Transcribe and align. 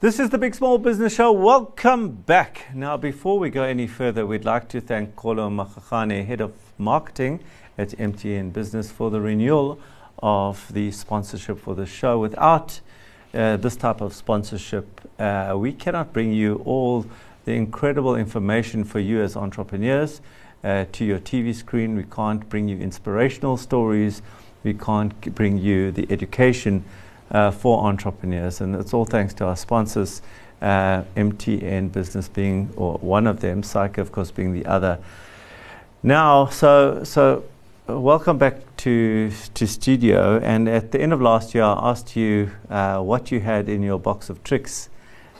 This 0.00 0.18
is 0.18 0.30
the 0.30 0.38
Big 0.38 0.54
Small 0.54 0.78
Business 0.78 1.16
Show. 1.16 1.30
Welcome 1.30 2.12
back. 2.12 2.74
Now, 2.74 2.96
before 2.96 3.38
we 3.38 3.50
go 3.50 3.64
any 3.64 3.86
further, 3.86 4.24
we'd 4.24 4.46
like 4.46 4.66
to 4.70 4.80
thank 4.80 5.14
Kolo 5.14 5.50
Makhakhane, 5.50 6.24
Head 6.24 6.40
of 6.40 6.54
Marketing 6.78 7.40
at 7.76 7.90
MTN 7.90 8.50
Business, 8.50 8.90
for 8.90 9.10
the 9.10 9.20
renewal 9.20 9.78
of 10.22 10.72
the 10.72 10.90
sponsorship 10.90 11.58
for 11.58 11.74
the 11.74 11.84
show. 11.84 12.18
Without 12.18 12.80
uh, 13.34 13.58
this 13.58 13.76
type 13.76 14.00
of 14.00 14.14
sponsorship, 14.14 15.02
uh, 15.18 15.52
we 15.54 15.70
cannot 15.74 16.14
bring 16.14 16.32
you 16.32 16.62
all 16.64 17.04
the 17.44 17.52
incredible 17.52 18.16
information 18.16 18.84
for 18.84 19.00
you 19.00 19.20
as 19.20 19.36
entrepreneurs 19.36 20.22
uh, 20.64 20.86
to 20.92 21.04
your 21.04 21.18
TV 21.18 21.54
screen. 21.54 21.94
We 21.94 22.04
can't 22.04 22.48
bring 22.48 22.68
you 22.68 22.78
inspirational 22.78 23.58
stories. 23.58 24.22
We 24.62 24.72
can't 24.72 25.34
bring 25.34 25.58
you 25.58 25.92
the 25.92 26.10
education 26.10 26.86
uh, 27.30 27.50
for 27.50 27.84
entrepreneurs. 27.84 28.60
And 28.60 28.74
it's 28.74 28.92
all 28.92 29.04
thanks 29.04 29.34
to 29.34 29.46
our 29.46 29.56
sponsors, 29.56 30.22
uh, 30.60 31.02
MTN 31.16 31.92
Business 31.92 32.28
being 32.28 32.72
or 32.76 32.98
one 32.98 33.26
of 33.26 33.40
them, 33.40 33.62
SAICA, 33.62 33.98
of 33.98 34.12
course, 34.12 34.30
being 34.30 34.52
the 34.52 34.66
other. 34.66 34.98
Now, 36.02 36.46
so, 36.46 37.04
so 37.04 37.44
uh, 37.88 38.00
welcome 38.00 38.38
back 38.38 38.56
to, 38.78 39.30
to 39.54 39.66
studio. 39.66 40.38
And 40.42 40.68
at 40.68 40.92
the 40.92 41.00
end 41.00 41.12
of 41.12 41.20
last 41.20 41.54
year, 41.54 41.64
I 41.64 41.90
asked 41.90 42.16
you 42.16 42.50
uh, 42.68 43.00
what 43.00 43.30
you 43.30 43.40
had 43.40 43.68
in 43.68 43.82
your 43.82 43.98
box 43.98 44.30
of 44.30 44.42
tricks 44.44 44.88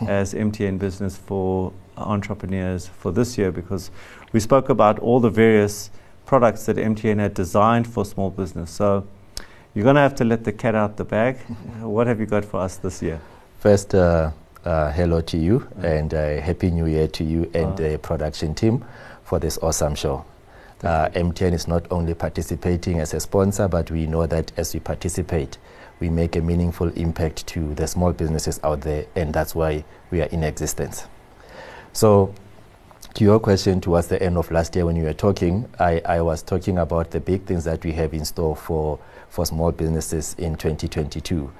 as 0.06 0.32
MTN 0.32 0.78
Business 0.78 1.16
for 1.16 1.72
entrepreneurs 1.96 2.86
for 2.86 3.12
this 3.12 3.36
year 3.36 3.52
because 3.52 3.90
we 4.32 4.40
spoke 4.40 4.68
about 4.68 4.98
all 4.98 5.20
the 5.20 5.30
various 5.30 5.90
products 6.24 6.66
that 6.66 6.76
MTN 6.76 7.18
had 7.18 7.34
designed 7.34 7.86
for 7.86 8.04
small 8.04 8.30
business. 8.30 8.70
So, 8.70 9.06
you're 9.74 9.84
going 9.84 9.96
to 9.96 10.02
have 10.02 10.14
to 10.16 10.24
let 10.24 10.44
the 10.44 10.52
cat 10.52 10.74
out 10.74 10.96
the 10.96 11.04
bag. 11.04 11.36
what 11.80 12.06
have 12.06 12.20
you 12.20 12.26
got 12.26 12.44
for 12.44 12.60
us 12.60 12.76
this 12.76 13.02
year? 13.02 13.20
First, 13.58 13.94
uh, 13.94 14.32
uh, 14.64 14.92
hello 14.92 15.20
to 15.20 15.38
you 15.38 15.66
and 15.82 16.12
uh, 16.12 16.40
Happy 16.40 16.70
New 16.70 16.86
Year 16.86 17.08
to 17.08 17.24
you 17.24 17.50
and 17.54 17.76
the 17.76 17.98
production 17.98 18.54
team 18.54 18.84
for 19.22 19.38
this 19.38 19.58
awesome 19.58 19.94
show. 19.94 20.24
Uh, 20.82 21.08
MTN 21.10 21.52
is 21.52 21.68
not 21.68 21.86
only 21.90 22.14
participating 22.14 23.00
as 23.00 23.12
a 23.12 23.20
sponsor, 23.20 23.68
but 23.68 23.90
we 23.90 24.06
know 24.06 24.26
that 24.26 24.50
as 24.56 24.72
we 24.72 24.80
participate, 24.80 25.58
we 26.00 26.08
make 26.08 26.36
a 26.36 26.40
meaningful 26.40 26.88
impact 26.90 27.46
to 27.48 27.74
the 27.74 27.86
small 27.86 28.12
businesses 28.12 28.58
out 28.64 28.80
there, 28.80 29.04
and 29.14 29.34
that's 29.34 29.54
why 29.54 29.84
we 30.10 30.22
are 30.22 30.26
in 30.26 30.42
existence. 30.42 31.06
So, 31.92 32.34
to 33.14 33.24
your 33.24 33.40
question, 33.40 33.80
towards 33.80 34.06
the 34.08 34.22
end 34.22 34.36
of 34.36 34.50
last 34.50 34.74
year 34.76 34.86
when 34.86 34.96
you 34.96 35.04
were 35.04 35.12
talking, 35.12 35.68
I, 35.78 36.00
I 36.04 36.20
was 36.20 36.42
talking 36.42 36.78
about 36.78 37.10
the 37.10 37.20
big 37.20 37.44
things 37.44 37.64
that 37.64 37.84
we 37.84 37.92
have 37.92 38.14
in 38.14 38.24
store 38.24 38.56
for 38.56 38.98
for 39.30 39.46
small 39.46 39.72
businesses 39.72 40.34
in 40.38 40.56
2022. 40.56 41.50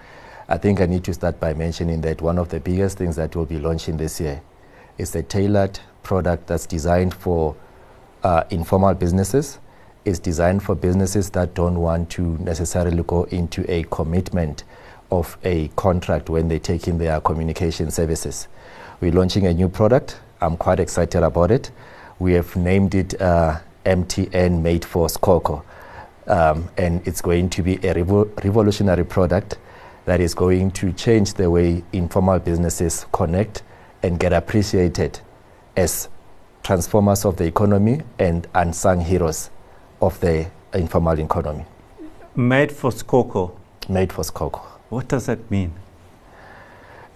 I 0.49 0.59
think 0.59 0.81
I 0.81 0.87
need 0.87 1.05
to 1.05 1.15
start 1.15 1.39
by 1.39 1.55
mentioning 1.55 2.01
that 2.01 2.21
one 2.21 2.39
of 2.39 2.49
the 2.49 2.59
biggest 2.59 2.99
things 2.99 3.17
that 3.17 3.35
we'll 3.37 3.47
be 3.47 3.59
launching 3.59 3.97
this 3.97 4.21
year 4.21 4.43
is 4.99 5.15
a 5.15 5.23
tailored 5.23 5.79
product 6.03 6.49
that's 6.49 6.67
designed 6.67 7.15
for 7.15 7.55
uh, 8.25 8.43
informal 8.51 8.95
businesses. 8.95 9.61
It's 10.05 10.19
designed 10.19 10.63
for 10.65 10.75
businesses 10.75 11.31
that 11.31 11.55
don't 11.55 11.79
want 11.79 12.11
to 12.11 12.37
necessarily 12.39 13.03
go 13.05 13.25
into 13.25 13.65
a 13.71 13.85
commitment 13.85 14.65
of 15.13 15.39
a 15.45 15.69
contract 15.77 16.29
when 16.29 16.49
they 16.49 16.59
take 16.59 16.89
in 16.89 16.99
their 16.99 17.21
communication 17.21 17.91
services. 17.91 18.49
We're 19.01 19.13
launching 19.13 19.47
a 19.47 19.55
new 19.55 19.69
product. 19.69 20.19
I'm 20.41 20.57
quite 20.57 20.81
excited 20.81 21.23
about 21.23 21.51
it. 21.51 21.71
We 22.19 22.33
have 22.35 22.55
named 22.57 22.95
it 22.95 23.21
uh, 23.21 23.61
MTN 23.85 24.63
Made 24.63 24.85
for 24.85 25.07
Skhokho 25.07 25.63
um, 26.31 26.69
and 26.77 27.07
it's 27.07 27.21
going 27.21 27.51
to 27.51 27.63
be 27.63 27.75
a 27.77 27.95
revo 27.95 28.45
revolutionary 28.45 29.05
product 29.05 29.59
that 30.05 30.21
is 30.21 30.35
going 30.35 30.71
to 30.71 30.93
change 30.93 31.35
the 31.35 31.51
way 31.51 31.83
informal 31.93 32.39
businesses 32.39 33.07
connect 33.13 33.63
and 34.03 34.19
get 34.19 34.33
appreciated 34.33 35.21
as 35.77 36.09
transformers 36.63 37.25
of 37.25 37.37
the 37.37 37.45
economy 37.45 38.01
and 38.19 38.47
unsung 38.55 39.01
heroes 39.01 39.51
of 40.01 40.19
the 40.21 40.51
informal 40.73 41.19
economy. 41.19 41.65
Made 42.37 42.73
for 42.73 42.91
Skhokho. 42.91 43.53
Made 43.89 44.13
for 44.13 44.23
Skhokho. 44.23 44.61
What 44.89 45.09
does 45.09 45.27
that 45.27 45.51
mean? 45.51 45.73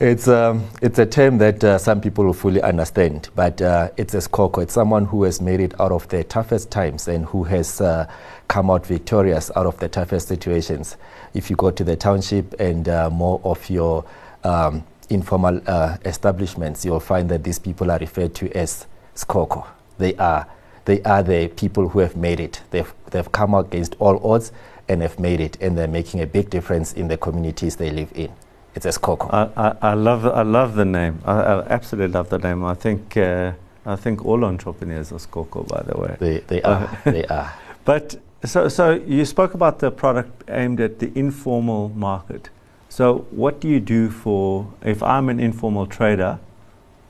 It's, 0.01 0.27
um, 0.27 0.69
it's 0.83 0.99
a 0.99 1.07
term 1.07 1.39
that 1.39 1.63
uh, 1.63 1.79
some 1.79 2.01
people 2.01 2.25
will 2.25 2.33
fully 2.33 2.61
understand, 2.61 3.29
but 3.37 3.63
uh, 3.63 3.91
it's 3.97 4.13
a 4.15 4.19
Skhokho. 4.19 4.65
It's 4.65 4.75
someone 4.75 5.05
who 5.05 5.23
has 5.23 5.41
made 5.41 5.61
it 5.61 5.81
out 5.81 5.93
of 5.93 6.09
the 6.09 6.25
toughest 6.25 6.73
times 6.73 7.07
and 7.07 7.25
who 7.27 7.45
has 7.45 7.81
uh, 7.81 8.11
come 8.49 8.73
out 8.73 8.85
victorious 8.85 9.53
out 9.55 9.67
of 9.67 9.79
the 9.79 9.89
toughest 9.89 10.27
situations. 10.27 10.97
If 11.33 11.49
you 11.49 11.55
go 11.55 11.71
to 11.71 11.85
the 11.85 11.95
township 11.95 12.59
and 12.59 12.89
uh, 12.89 13.09
more 13.09 13.41
of 13.45 13.71
your 13.71 14.05
um, 14.43 14.85
informal 15.11 15.61
uh, 15.65 15.97
establishments, 16.05 16.85
you'll 16.85 16.99
find 16.99 17.29
that 17.29 17.45
these 17.45 17.61
people 17.61 17.93
are 17.93 17.99
referred 17.99 18.35
to 18.35 18.51
as 18.53 18.87
Skhokho. 19.15 19.65
They 19.99 20.17
are, 20.17 20.49
they 20.87 21.03
are 21.05 21.23
the 21.23 21.47
people 21.47 21.89
who 21.89 22.01
have 22.01 22.17
made 22.17 22.41
it. 22.41 22.63
They've, 22.73 22.93
they've 23.13 23.31
come 23.31 23.55
out 23.55 23.67
against 23.67 23.95
all 24.01 24.19
odds 24.29 24.51
and 24.89 25.03
have 25.03 25.21
made 25.21 25.39
it, 25.39 25.57
and 25.61 25.79
they're 25.79 25.87
making 25.87 26.21
a 26.21 26.27
big 26.27 26.51
difference 26.51 26.95
in 26.95 27.07
the 27.07 27.17
communities 27.17 27.77
they 27.77 27.91
live 27.91 28.11
in. 28.17 28.33
It's 28.75 28.87
a 28.87 28.89
Skhokho. 28.89 29.33
I, 29.33 29.51
I, 29.69 29.91
I, 29.91 29.95
love, 29.95 30.27
I 30.27 30.43
love 30.43 30.75
the 30.75 30.85
name. 30.85 31.21
I, 31.25 31.33
I 31.33 31.67
absolutely 31.67 32.13
love 32.13 32.29
the 32.29 32.39
name. 32.39 32.65
I 32.65 32.75
think, 32.75 33.17
uh, 33.17 33.53
I 33.87 33.97
think 33.97 34.25
all 34.25 34.45
entrepreneurs 34.45 35.13
are 35.13 35.19
Skhokho, 35.19 35.69
by 35.69 35.83
the 35.83 35.99
way. 35.99 36.17
They, 36.19 36.39
they 36.41 36.63
are. 36.63 36.99
they 37.05 37.25
are. 37.27 37.53
But 37.85 38.17
so, 38.45 38.69
so 38.69 38.95
you 38.95 39.25
spoke 39.25 39.55
about 39.55 39.79
the 39.79 39.91
product 39.91 40.43
aimed 40.49 40.81
at 40.81 40.99
the 40.99 41.17
informal 41.17 41.91
market. 41.91 42.51
So, 42.89 43.27
what 43.31 43.61
do 43.61 43.69
you 43.69 43.81
do 43.81 44.11
for 44.11 44.73
if 44.83 45.03
I'm 45.03 45.29
an 45.29 45.41
informal 45.41 45.87
trader? 45.87 46.39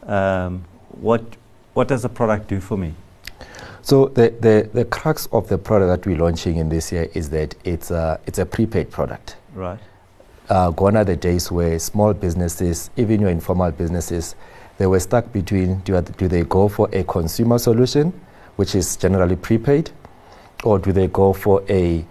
Um, 0.07 0.65
what 0.91 1.37
what 1.73 1.89
does 1.89 2.03
the 2.03 2.09
product 2.09 2.49
do 2.49 2.61
for 2.61 2.77
me? 2.77 2.95
So 3.83 4.07
the, 4.07 4.33
the, 4.41 4.71
the 4.73 4.85
crux 4.87 5.27
of 5.33 5.49
the 5.49 5.59
product 5.59 5.89
that 5.89 6.09
we're 6.09 6.17
launching 6.17 6.57
in 6.57 6.71
this 6.71 6.91
year 6.91 7.11
is 7.13 7.29
that 7.31 7.55
it's 7.65 7.91
a, 7.91 8.19
it's 8.27 8.39
a 8.39 8.47
prepaid 8.47 8.91
product. 8.91 9.37
Right 9.55 9.79
uh, 10.49 10.71
gone 10.71 10.97
are 10.97 11.05
the 11.05 11.17
days 11.17 11.51
where 11.51 11.79
small 11.79 12.13
businesses, 12.13 12.91
even 12.97 13.21
your 13.21 13.31
informal 13.31 13.71
businesses, 13.73 14.35
they 14.79 14.87
were 14.87 15.01
stuck 15.01 15.33
between 15.33 15.79
do, 15.81 16.01
do 16.01 16.29
they 16.29 16.43
go 16.43 16.69
for 16.69 16.89
a 16.93 17.05
consumer 17.05 17.59
solution, 17.59 18.13
which 18.57 18.75
is 18.75 18.97
generally 18.97 19.37
prepaid, 19.37 19.91
or 20.65 20.79
do 20.79 20.93
they 20.93 21.07
go 21.09 21.33
for 21.33 21.63
a 21.69 22.05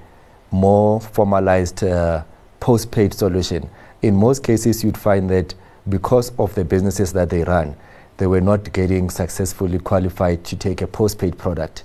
more 0.51 0.99
formalized 1.01 1.83
uh, 1.83 2.23
postpaid 2.59 3.13
solution? 3.13 3.69
In 4.01 4.15
most 4.15 4.43
cases, 4.43 4.83
you'd 4.83 4.97
find 4.97 5.29
that 5.29 5.53
because 5.89 6.31
of 6.37 6.53
the 6.55 6.63
businesses 6.63 7.13
that 7.13 7.29
they 7.29 7.43
run, 7.43 7.75
they 8.17 8.27
were 8.27 8.41
not 8.41 8.71
getting 8.73 9.09
successfully 9.09 9.79
qualified 9.79 10.43
to 10.45 10.55
take 10.55 10.81
a 10.81 10.87
postpaid 10.87 11.37
product. 11.37 11.83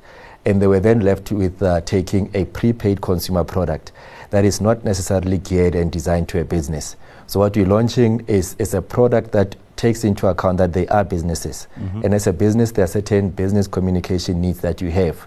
And 0.49 0.63
they 0.63 0.67
were 0.67 0.81
then 0.81 1.01
left 1.01 1.31
with 1.31 1.63
uh, 1.63 1.83
taking 1.83 2.31
a 2.33 2.47
prepaid 2.47 3.03
consumer 3.03 3.45
product 3.45 3.93
that 4.31 4.47
is 4.47 4.63
not 4.63 4.83
necessarily 4.83 5.37
geared 5.37 5.75
and 5.75 5.93
designed 5.93 6.29
to 6.31 6.41
a 6.41 6.45
business. 6.45 6.97
So 7.27 7.41
what 7.41 7.55
we're 7.55 7.67
launching 7.67 8.25
is, 8.27 8.57
is 8.59 8.73
a 8.73 8.81
product 8.81 9.33
that 9.33 9.57
takes 9.77 10.05
into 10.05 10.27
account 10.27 10.57
that 10.57 10.73
they 10.73 10.87
are 10.89 11.05
businesses. 11.05 11.69
Mm-hmm. 11.79 12.01
And 12.05 12.15
as 12.15 12.27
a 12.27 12.33
business, 12.33 12.73
there 12.73 12.85
are 12.85 12.89
certain 12.89 13.29
business 13.29 13.67
communication 13.67 14.41
needs 14.41 14.61
that 14.61 14.81
you 14.81 14.91
have. 14.91 15.27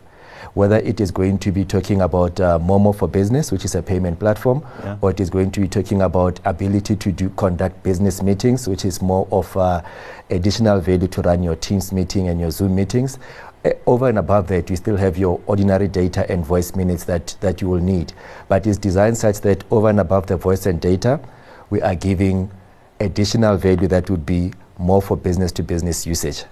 Whether 0.56 0.78
it 0.78 1.00
is 1.00 1.12
going 1.12 1.38
to 1.40 1.52
be 1.52 1.66
talking 1.66 2.02
about 2.02 2.40
uh, 2.42 2.58
Momo 2.60 2.94
for 2.94 3.08
Business, 3.08 3.52
which 3.52 3.64
is 3.64 3.76
a 3.76 3.82
payment 3.84 4.20
platform, 4.20 4.66
yeah. 4.84 4.98
or 5.02 5.12
it 5.12 5.20
is 5.20 5.30
going 5.30 5.52
to 5.52 5.60
be 5.62 5.68
talking 5.68 6.02
about 6.02 6.40
ability 6.46 6.96
to 6.96 7.12
do 7.12 7.30
conduct 7.30 7.84
business 7.84 8.24
meetings, 8.24 8.68
which 8.68 8.84
is 8.84 9.02
more 9.02 9.28
of 9.32 9.56
uh, 9.56 9.82
additional 10.32 10.80
value 10.82 11.08
to 11.08 11.22
run 11.22 11.44
your 11.44 11.56
Teams 11.56 11.94
meeting 11.94 12.28
and 12.28 12.40
your 12.40 12.52
Zoom 12.52 12.76
meetings, 12.76 13.20
over 13.86 14.10
and 14.10 14.18
above 14.18 14.48
that, 14.48 14.70
you 14.70 14.76
still 14.76 14.98
have 14.98 15.18
your 15.18 15.40
ordinary 15.46 15.88
data 15.88 16.30
and 16.32 16.46
voice 16.46 16.76
minutes 16.76 17.04
that, 17.06 17.36
that 17.42 17.62
you 17.62 17.70
will 17.70 17.80
need. 17.80 18.14
But 18.48 18.66
it's 18.66 18.78
designed 18.78 19.18
such 19.18 19.42
that 19.42 19.64
over 19.72 19.90
and 19.90 20.00
above 20.00 20.28
the 20.28 20.38
voice 20.38 20.66
and 20.66 20.82
data, 20.82 21.20
we 21.70 21.82
are 21.82 21.96
giving 21.96 22.52
additional 23.00 23.58
value 23.58 23.88
that 23.88 24.10
would 24.10 24.26
be 24.26 24.54
more 24.78 25.02
for 25.02 25.16
business 25.16 25.52
to 25.54 25.64
business 25.64 26.08
usage. 26.08 26.44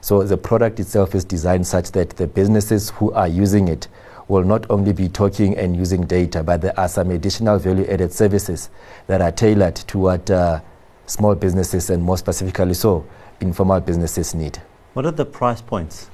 So 0.00 0.22
the 0.22 0.36
product 0.36 0.80
itself 0.80 1.14
is 1.14 1.24
designed 1.24 1.66
such 1.66 1.92
that 1.92 2.10
the 2.10 2.26
businesses 2.26 2.90
who 2.90 3.12
are 3.12 3.28
using 3.28 3.68
it 3.68 3.88
will 4.28 4.44
not 4.44 4.68
only 4.70 4.92
be 4.92 5.08
talking 5.08 5.56
and 5.56 5.76
using 5.76 6.02
data, 6.06 6.42
but 6.42 6.60
there 6.60 6.78
are 6.78 6.88
some 6.88 7.10
additional 7.10 7.58
value 7.58 7.86
added 7.86 8.12
services 8.12 8.70
that 9.06 9.20
are 9.20 9.30
tailored 9.30 9.76
to 9.76 9.98
what 9.98 10.30
uh, 10.30 10.60
small 11.06 11.34
businesses 11.34 11.90
and 11.90 12.02
more 12.02 12.18
specifically 12.18 12.74
so 12.74 13.06
informal 13.40 13.80
businesses 13.80 14.34
need. 14.34 14.60
What 14.94 15.06
are 15.06 15.12
the 15.12 15.26
price 15.26 15.60
points? 15.60 16.10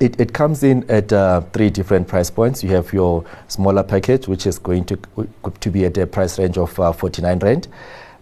It, 0.00 0.20
it 0.20 0.32
comes 0.32 0.64
in 0.64 0.88
at 0.90 1.12
uh, 1.12 1.42
three 1.52 1.70
different 1.70 2.08
price 2.08 2.30
points. 2.30 2.64
You 2.64 2.70
have 2.70 2.92
your 2.92 3.24
smaller 3.48 3.82
package, 3.82 4.26
which 4.26 4.46
is 4.46 4.58
going 4.58 4.84
to, 4.86 4.98
to 5.60 5.70
be 5.70 5.84
at 5.84 5.96
a 5.98 6.06
price 6.06 6.38
range 6.38 6.58
of 6.58 6.78
uh, 6.80 6.92
49 6.92 7.38
Rand. 7.38 7.68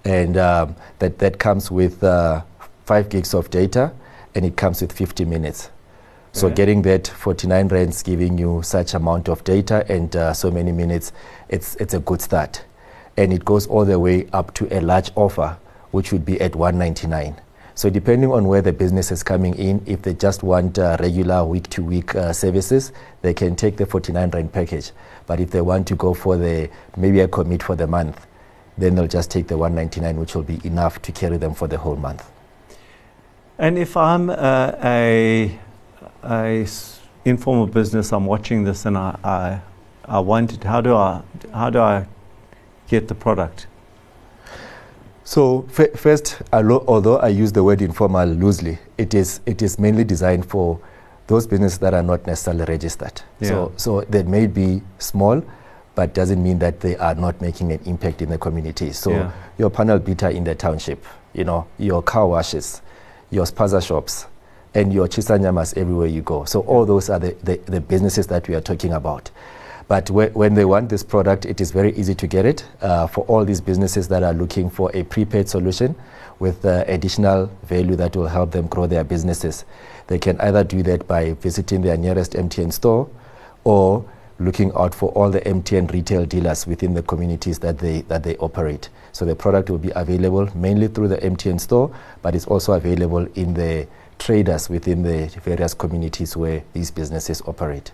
And 0.04 0.36
um, 0.36 0.76
that, 0.98 1.18
that 1.18 1.38
comes 1.38 1.70
with 1.70 2.02
uh, 2.04 2.42
5 2.86 3.08
gigs 3.08 3.34
of 3.34 3.48
data 3.50 3.92
and 4.34 4.44
it 4.44 4.56
comes 4.56 4.82
with 4.82 4.92
50 4.92 5.24
minutes. 5.24 5.70
So 6.32 6.48
yeah. 6.48 6.54
getting 6.54 6.82
that 6.82 7.08
49 7.08 7.68
rands 7.68 8.02
giving 8.02 8.38
you 8.38 8.62
such 8.62 8.94
amount 8.94 9.28
of 9.28 9.44
data 9.44 9.84
and 9.88 10.14
uh, 10.16 10.32
so 10.32 10.50
many 10.50 10.72
minutes, 10.72 11.12
it's, 11.48 11.74
it's 11.76 11.94
a 11.94 12.00
good 12.00 12.20
start. 12.20 12.64
And 13.16 13.32
it 13.32 13.44
goes 13.44 13.66
all 13.66 13.84
the 13.84 13.98
way 13.98 14.26
up 14.32 14.54
to 14.54 14.76
a 14.76 14.80
large 14.80 15.10
offer 15.14 15.56
which 15.92 16.10
would 16.10 16.24
be 16.24 16.40
at 16.40 16.56
199. 16.56 17.40
So 17.74 17.88
depending 17.88 18.30
on 18.30 18.46
where 18.46 18.60
the 18.60 18.72
business 18.72 19.10
is 19.10 19.22
coming 19.22 19.54
in, 19.54 19.82
if 19.86 20.02
they 20.02 20.12
just 20.12 20.42
want 20.42 20.78
uh, 20.78 20.96
regular 21.00 21.44
week-to-week 21.44 22.14
uh, 22.14 22.32
services, 22.32 22.92
they 23.22 23.32
can 23.32 23.56
take 23.56 23.78
the 23.78 23.86
49 23.86 24.30
rand 24.30 24.52
package. 24.52 24.92
But 25.26 25.40
if 25.40 25.50
they 25.50 25.62
want 25.62 25.86
to 25.88 25.94
go 25.94 26.12
for 26.12 26.36
the 26.36 26.68
maybe 26.96 27.20
a 27.20 27.28
commit 27.28 27.62
for 27.62 27.74
the 27.74 27.86
month, 27.86 28.26
then 28.76 28.94
they'll 28.94 29.06
just 29.06 29.30
take 29.30 29.48
the 29.48 29.56
199, 29.56 30.18
which 30.18 30.34
will 30.34 30.42
be 30.42 30.60
enough 30.64 31.00
to 31.02 31.12
carry 31.12 31.38
them 31.38 31.54
for 31.54 31.66
the 31.66 31.78
whole 31.78 31.96
month. 31.96 32.30
And 33.58 33.78
if 33.78 33.96
I'm 33.96 34.28
uh, 34.28 34.72
a, 34.82 35.58
a 36.24 36.66
informal 37.24 37.66
business, 37.66 38.12
I'm 38.12 38.26
watching 38.26 38.64
this 38.64 38.84
and 38.84 38.98
I, 38.98 39.18
I, 39.24 39.60
I 40.04 40.20
want 40.20 40.52
it, 40.52 40.64
how 40.64 40.80
do 40.80 40.94
I, 40.94 41.22
how 41.54 41.70
do 41.70 41.80
I 41.80 42.06
get 42.88 43.08
the 43.08 43.14
product? 43.14 43.66
So 45.32 45.66
f- 45.78 45.98
first, 45.98 46.42
although 46.52 47.16
I 47.16 47.28
use 47.28 47.52
the 47.52 47.64
word 47.64 47.80
informal 47.80 48.28
loosely, 48.28 48.78
it 48.98 49.14
is, 49.14 49.40
it 49.46 49.62
is 49.62 49.78
mainly 49.78 50.04
designed 50.04 50.44
for 50.44 50.78
those 51.26 51.46
businesses 51.46 51.78
that 51.78 51.94
are 51.94 52.02
not 52.02 52.26
necessarily 52.26 52.66
registered. 52.66 53.22
Yeah. 53.40 53.48
So, 53.48 53.72
so 53.78 54.00
they 54.02 54.24
may 54.24 54.46
be 54.46 54.82
small, 54.98 55.42
but 55.94 56.12
doesn't 56.12 56.42
mean 56.42 56.58
that 56.58 56.80
they 56.80 56.98
are 56.98 57.14
not 57.14 57.40
making 57.40 57.72
an 57.72 57.80
impact 57.86 58.20
in 58.20 58.28
the 58.28 58.36
community. 58.36 58.92
So 58.92 59.10
yeah. 59.10 59.32
your 59.56 59.70
panel 59.70 59.98
beater 59.98 60.28
in 60.28 60.44
the 60.44 60.54
township, 60.54 61.02
you 61.32 61.44
know, 61.44 61.66
your 61.78 62.02
car 62.02 62.26
washes, 62.26 62.82
your 63.30 63.46
spaza 63.46 63.82
shops, 63.82 64.26
and 64.74 64.92
your 64.92 65.08
shisanyamas 65.08 65.78
everywhere 65.78 66.08
you 66.08 66.20
go. 66.20 66.44
So 66.44 66.60
all 66.60 66.84
those 66.84 67.08
are 67.08 67.18
the, 67.18 67.34
the, 67.42 67.56
the 67.56 67.80
businesses 67.80 68.26
that 68.26 68.48
we 68.48 68.54
are 68.54 68.60
talking 68.60 68.92
about. 68.92 69.30
But 69.88 70.08
wh- 70.08 70.34
when 70.34 70.54
they 70.54 70.64
want 70.64 70.88
this 70.88 71.02
product, 71.02 71.44
it 71.44 71.60
is 71.60 71.70
very 71.70 71.94
easy 71.96 72.14
to 72.14 72.26
get 72.26 72.44
it 72.46 72.66
uh, 72.80 73.06
for 73.06 73.24
all 73.26 73.44
these 73.44 73.60
businesses 73.60 74.08
that 74.08 74.22
are 74.22 74.32
looking 74.32 74.70
for 74.70 74.90
a 74.94 75.02
prepaid 75.04 75.48
solution 75.48 75.94
with 76.38 76.64
uh, 76.64 76.84
additional 76.86 77.46
value 77.64 77.96
that 77.96 78.16
will 78.16 78.26
help 78.26 78.50
them 78.50 78.66
grow 78.66 78.86
their 78.86 79.04
businesses. 79.04 79.64
They 80.08 80.18
can 80.18 80.40
either 80.40 80.64
do 80.64 80.82
that 80.82 81.06
by 81.06 81.34
visiting 81.34 81.82
their 81.82 81.96
nearest 81.96 82.32
MTN 82.32 82.72
store 82.72 83.08
or 83.64 84.04
looking 84.38 84.72
out 84.74 84.94
for 84.94 85.10
all 85.10 85.30
the 85.30 85.40
MTN 85.42 85.92
retail 85.92 86.24
dealers 86.24 86.66
within 86.66 86.94
the 86.94 87.02
communities 87.02 87.58
that 87.60 87.78
they, 87.78 88.00
that 88.02 88.24
they 88.24 88.36
operate. 88.38 88.88
So 89.12 89.24
the 89.24 89.36
product 89.36 89.70
will 89.70 89.78
be 89.78 89.92
available 89.94 90.48
mainly 90.56 90.88
through 90.88 91.08
the 91.08 91.18
MTN 91.18 91.60
store, 91.60 91.94
but 92.22 92.34
it's 92.34 92.46
also 92.46 92.72
available 92.72 93.26
in 93.34 93.54
the 93.54 93.86
traders 94.18 94.68
within 94.68 95.02
the 95.02 95.28
various 95.42 95.74
communities 95.74 96.36
where 96.36 96.62
these 96.72 96.90
businesses 96.90 97.42
operate. 97.46 97.92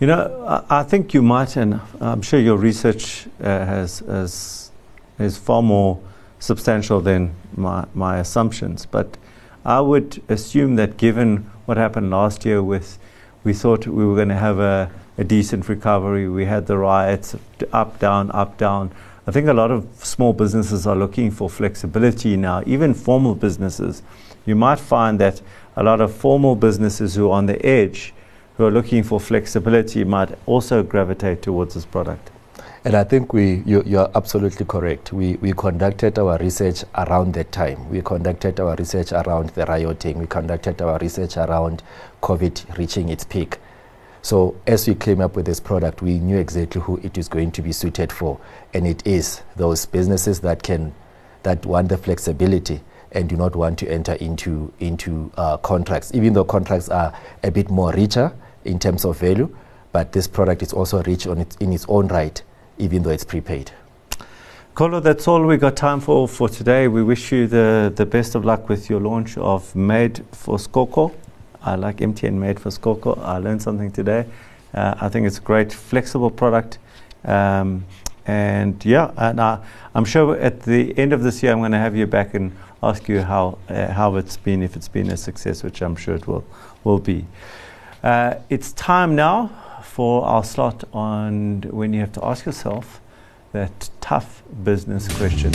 You 0.00 0.06
know, 0.06 0.44
I, 0.46 0.80
I 0.80 0.82
think 0.84 1.12
you 1.12 1.22
might, 1.22 1.56
and 1.56 1.80
I'm 2.00 2.22
sure 2.22 2.38
your 2.38 2.56
research 2.56 3.26
uh, 3.40 3.44
has, 3.44 4.00
has, 4.00 4.70
is 5.18 5.36
far 5.36 5.62
more 5.62 6.00
substantial 6.38 7.00
than 7.00 7.34
my, 7.56 7.84
my 7.94 8.18
assumptions, 8.18 8.86
but 8.86 9.18
I 9.64 9.80
would 9.80 10.22
assume 10.28 10.76
that 10.76 10.96
given 10.96 11.50
what 11.66 11.76
happened 11.76 12.10
last 12.10 12.44
year 12.44 12.62
with, 12.62 12.98
we 13.44 13.52
thought 13.52 13.86
we 13.86 14.04
were 14.04 14.14
going 14.14 14.28
to 14.28 14.36
have 14.36 14.58
a 14.58 14.90
a 15.18 15.24
decent 15.24 15.68
recovery. 15.68 16.28
We 16.28 16.44
had 16.46 16.66
the 16.66 16.78
riots 16.78 17.34
up, 17.72 17.98
down, 17.98 18.30
up, 18.30 18.56
down. 18.56 18.92
I 19.26 19.32
think 19.32 19.48
a 19.48 19.52
lot 19.52 19.70
of 19.70 19.86
small 20.02 20.32
businesses 20.32 20.86
are 20.86 20.96
looking 20.96 21.30
for 21.30 21.50
flexibility 21.50 22.36
now, 22.36 22.62
even 22.64 22.94
formal 22.94 23.34
businesses. 23.34 24.02
You 24.46 24.54
might 24.54 24.78
find 24.78 25.18
that 25.18 25.42
a 25.76 25.82
lot 25.82 26.00
of 26.00 26.14
formal 26.14 26.54
businesses 26.54 27.16
who 27.16 27.28
are 27.28 27.32
on 27.32 27.46
the 27.46 27.64
edge, 27.66 28.14
who 28.58 28.66
are 28.66 28.72
looking 28.72 29.04
for 29.04 29.20
flexibility, 29.20 30.02
might 30.02 30.36
also 30.44 30.82
gravitate 30.82 31.40
towards 31.42 31.74
this 31.74 31.86
product. 31.86 32.30
And 32.84 32.96
I 32.96 33.04
think 33.04 33.32
we, 33.32 33.62
you, 33.64 33.84
you, 33.86 34.00
are 34.00 34.10
absolutely 34.16 34.66
correct. 34.66 35.12
We, 35.12 35.34
we 35.36 35.52
conducted 35.52 36.18
our 36.18 36.36
research 36.38 36.84
around 36.96 37.34
that 37.34 37.52
time. 37.52 37.88
We 37.88 38.02
conducted 38.02 38.58
our 38.58 38.74
research 38.74 39.12
around 39.12 39.50
the 39.50 39.64
rioting. 39.66 40.18
We 40.18 40.26
conducted 40.26 40.82
our 40.82 40.98
research 40.98 41.36
around 41.36 41.84
COVID 42.20 42.76
reaching 42.76 43.08
its 43.08 43.24
peak. 43.24 43.58
So 44.22 44.56
as 44.66 44.88
we 44.88 44.96
came 44.96 45.20
up 45.20 45.36
with 45.36 45.46
this 45.46 45.60
product, 45.60 46.02
we 46.02 46.18
knew 46.18 46.38
exactly 46.38 46.80
who 46.80 46.96
it 46.98 47.16
is 47.16 47.28
going 47.28 47.52
to 47.52 47.62
be 47.62 47.70
suited 47.70 48.12
for, 48.12 48.40
and 48.74 48.86
it 48.86 49.06
is 49.06 49.42
those 49.54 49.86
businesses 49.86 50.40
that 50.40 50.64
can, 50.64 50.92
that 51.44 51.64
want 51.64 51.88
the 51.90 51.96
flexibility 51.96 52.80
and 53.12 53.28
do 53.28 53.36
not 53.36 53.54
want 53.54 53.78
to 53.78 53.88
enter 53.88 54.14
into 54.14 54.70
into 54.80 55.32
uh, 55.36 55.56
contracts, 55.58 56.10
even 56.12 56.34
though 56.34 56.44
contracts 56.44 56.88
are 56.88 57.16
a 57.42 57.50
bit 57.50 57.70
more 57.70 57.92
richer 57.92 58.34
in 58.68 58.78
terms 58.78 59.04
of 59.04 59.18
value. 59.18 59.54
But 59.92 60.12
this 60.12 60.28
product 60.28 60.62
is 60.62 60.72
also 60.72 61.02
rich 61.02 61.26
its, 61.26 61.56
in 61.56 61.72
its 61.72 61.86
own 61.88 62.08
right, 62.08 62.40
even 62.78 63.02
though 63.02 63.10
it's 63.10 63.24
prepaid. 63.24 63.72
Kolo, 64.74 65.00
that's 65.00 65.26
all 65.26 65.44
we 65.44 65.56
got 65.56 65.76
time 65.76 65.98
for 65.98 66.28
for 66.28 66.48
today. 66.48 66.86
We 66.86 67.02
wish 67.02 67.32
you 67.32 67.48
the, 67.48 67.92
the 67.94 68.06
best 68.06 68.36
of 68.36 68.44
luck 68.44 68.68
with 68.68 68.88
your 68.88 69.00
launch 69.00 69.36
of 69.38 69.74
Made 69.74 70.24
for 70.30 70.56
Skhokho. 70.56 71.12
I 71.62 71.74
like 71.74 71.96
MTN 71.96 72.34
made 72.34 72.60
for 72.60 72.70
Skhokho. 72.70 73.18
I 73.24 73.38
learned 73.38 73.60
something 73.60 73.90
today. 73.90 74.26
Uh, 74.72 74.94
I 75.00 75.08
think 75.08 75.26
it's 75.26 75.38
a 75.38 75.40
great, 75.40 75.72
flexible 75.72 76.30
product. 76.30 76.78
Um, 77.24 77.86
and 78.26 78.84
yeah, 78.84 79.10
and 79.16 79.40
I, 79.40 79.58
am 79.94 80.04
sure 80.04 80.36
at 80.36 80.62
the 80.62 80.96
end 80.96 81.12
of 81.12 81.22
this 81.22 81.42
year, 81.42 81.50
I'm 81.50 81.58
going 81.58 81.72
to 81.72 81.78
have 81.78 81.96
you 81.96 82.06
back 82.06 82.34
and 82.34 82.52
ask 82.82 83.08
you 83.08 83.22
how 83.22 83.58
uh, 83.68 83.90
how 83.92 84.14
it's 84.16 84.36
been, 84.36 84.62
if 84.62 84.76
it's 84.76 84.88
been 84.88 85.10
a 85.10 85.16
success, 85.16 85.64
which 85.64 85.82
I'm 85.82 85.96
sure 85.96 86.14
it 86.14 86.26
will 86.28 86.44
will 86.84 87.00
be. 87.00 87.26
Uh, 88.02 88.34
it's 88.48 88.72
time 88.74 89.16
now 89.16 89.50
for 89.82 90.24
our 90.24 90.44
slot 90.44 90.84
on 90.92 91.62
when 91.70 91.92
you 91.92 91.98
have 91.98 92.12
to 92.12 92.24
ask 92.24 92.46
yourself 92.46 93.00
that 93.52 93.90
tough 94.00 94.44
business 94.62 95.08
question. 95.16 95.50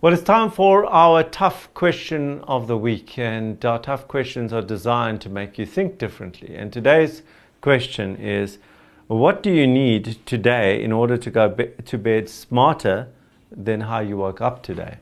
Well, 0.00 0.12
it's 0.12 0.22
time 0.22 0.50
for 0.50 0.86
our 0.86 1.22
tough 1.22 1.72
question 1.74 2.40
of 2.42 2.66
the 2.66 2.76
week, 2.76 3.18
and 3.18 3.64
our 3.64 3.78
tough 3.78 4.08
questions 4.08 4.52
are 4.52 4.62
designed 4.62 5.20
to 5.22 5.28
make 5.28 5.58
you 5.58 5.66
think 5.66 5.98
differently. 5.98 6.56
And 6.56 6.72
today's 6.72 7.22
question 7.60 8.16
is 8.16 8.58
What 9.06 9.44
do 9.44 9.52
you 9.52 9.66
need 9.66 10.18
today 10.26 10.82
in 10.82 10.90
order 10.90 11.16
to 11.16 11.30
go 11.30 11.48
be- 11.48 11.70
to 11.84 11.98
bed 11.98 12.28
smarter 12.28 13.08
than 13.50 13.82
how 13.82 14.00
you 14.00 14.16
woke 14.16 14.40
up 14.40 14.62
today? 14.62 14.98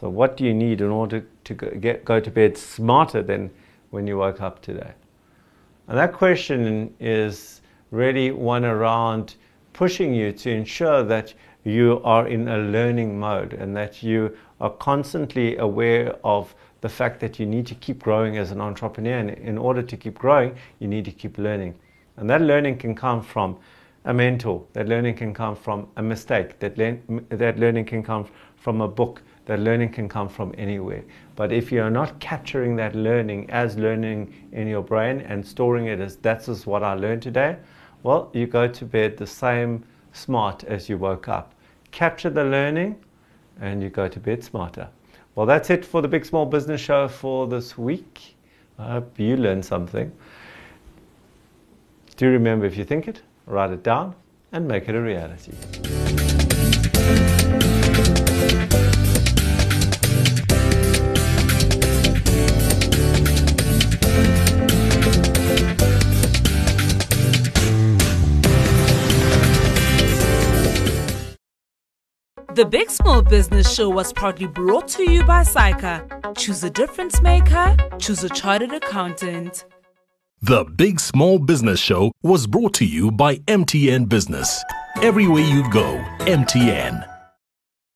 So, 0.00 0.08
what 0.08 0.36
do 0.36 0.44
you 0.44 0.52
need 0.52 0.80
in 0.80 0.90
order 0.90 1.24
to 1.44 1.54
go, 1.54 1.70
get, 1.70 2.04
go 2.04 2.18
to 2.18 2.30
bed 2.30 2.58
smarter 2.58 3.22
than 3.22 3.50
when 3.90 4.06
you 4.06 4.18
woke 4.18 4.40
up 4.40 4.60
today? 4.60 4.92
And 5.86 5.96
that 5.96 6.12
question 6.12 6.92
is 6.98 7.60
really 7.90 8.32
one 8.32 8.64
around 8.64 9.36
pushing 9.72 10.12
you 10.12 10.32
to 10.32 10.50
ensure 10.50 11.04
that 11.04 11.34
you 11.62 12.00
are 12.04 12.26
in 12.26 12.48
a 12.48 12.58
learning 12.58 13.18
mode 13.18 13.54
and 13.54 13.76
that 13.76 14.02
you 14.02 14.36
are 14.60 14.70
constantly 14.70 15.56
aware 15.58 16.16
of 16.24 16.54
the 16.80 16.88
fact 16.88 17.20
that 17.20 17.38
you 17.38 17.46
need 17.46 17.66
to 17.66 17.74
keep 17.76 18.02
growing 18.02 18.36
as 18.36 18.50
an 18.50 18.60
entrepreneur. 18.60 19.18
And 19.18 19.30
in 19.30 19.56
order 19.56 19.82
to 19.82 19.96
keep 19.96 20.18
growing, 20.18 20.56
you 20.80 20.88
need 20.88 21.04
to 21.06 21.12
keep 21.12 21.38
learning. 21.38 21.74
And 22.16 22.28
that 22.30 22.40
learning 22.40 22.78
can 22.78 22.94
come 22.94 23.22
from 23.22 23.56
a 24.04 24.12
mentor, 24.12 24.62
that 24.74 24.88
learning 24.88 25.14
can 25.16 25.32
come 25.32 25.56
from 25.56 25.88
a 25.96 26.02
mistake, 26.02 26.58
that, 26.58 26.76
le- 26.76 26.98
that 27.30 27.58
learning 27.58 27.86
can 27.86 28.02
come 28.02 28.26
from 28.56 28.80
a 28.80 28.88
book, 28.88 29.22
that 29.46 29.60
learning 29.60 29.90
can 29.90 30.08
come 30.08 30.28
from 30.28 30.54
anywhere. 30.56 31.04
But 31.36 31.52
if 31.52 31.70
you 31.70 31.82
are 31.82 31.90
not 31.90 32.18
capturing 32.20 32.76
that 32.76 32.94
learning 32.94 33.50
as 33.50 33.76
learning 33.76 34.32
in 34.52 34.66
your 34.68 34.82
brain 34.82 35.20
and 35.20 35.46
storing 35.46 35.86
it 35.86 36.00
as 36.00 36.16
that's 36.16 36.46
just 36.46 36.66
what 36.66 36.82
I 36.82 36.94
learned 36.94 37.22
today, 37.22 37.56
well, 38.02 38.30
you 38.32 38.46
go 38.46 38.68
to 38.68 38.84
bed 38.84 39.16
the 39.16 39.26
same 39.26 39.84
smart 40.12 40.64
as 40.64 40.88
you 40.88 40.98
woke 40.98 41.28
up 41.28 41.54
capture 41.94 42.28
the 42.28 42.44
learning, 42.44 42.96
and 43.60 43.80
you 43.80 43.88
go 43.88 44.08
to 44.08 44.18
bed 44.18 44.42
smarter. 44.42 44.88
Well, 45.36 45.46
that's 45.46 45.70
it 45.70 45.84
for 45.84 46.02
the 46.02 46.08
Big 46.08 46.26
Small 46.26 46.44
Business 46.44 46.80
Show 46.80 47.06
for 47.06 47.46
this 47.46 47.78
week. 47.78 48.34
I 48.80 48.94
hope 48.94 49.18
you 49.18 49.36
learned 49.36 49.64
something. 49.64 50.10
Do 52.16 52.28
remember 52.28 52.66
if 52.66 52.76
you 52.76 52.84
think 52.84 53.06
it, 53.06 53.22
write 53.46 53.70
it 53.70 53.84
down 53.84 54.16
and 54.50 54.66
make 54.66 54.88
it 54.88 54.96
a 54.96 55.00
reality. 55.00 55.52
The 72.54 72.64
Big 72.64 72.88
Small 72.88 73.20
Business 73.20 73.74
Show 73.74 73.90
was 73.90 74.12
proudly 74.12 74.46
brought 74.46 74.86
to 74.90 75.10
you 75.10 75.24
by 75.24 75.42
SAICA. 75.42 76.36
Choose 76.38 76.62
a 76.62 76.70
difference 76.70 77.20
maker, 77.20 77.76
choose 77.98 78.22
a 78.22 78.28
chartered 78.28 78.72
accountant. 78.72 79.64
The 80.40 80.62
Big 80.62 81.00
Small 81.00 81.40
Business 81.40 81.80
Show 81.80 82.12
was 82.22 82.46
brought 82.46 82.72
to 82.74 82.84
you 82.84 83.10
by 83.10 83.38
MTN 83.48 84.08
Business. 84.08 84.62
Everywhere 85.02 85.42
you 85.42 85.68
go, 85.68 85.96
MTN. 86.20 87.13